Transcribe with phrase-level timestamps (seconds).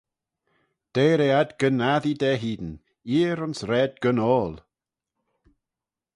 [0.93, 2.71] Deiyr eh ad gyn assee da hene,
[3.17, 4.57] eer ayns raad gyn oayll.